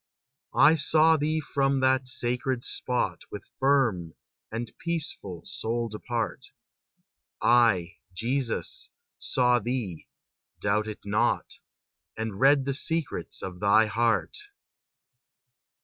[0.57, 4.15] I saw thee from that sacred spot With firm
[4.51, 6.47] and peaceful soul depart;
[7.39, 7.97] I.
[8.11, 10.07] Jesus, saw thee,—
[10.59, 11.59] doubt it not,—
[12.17, 14.39] And read the secrets of thy heart!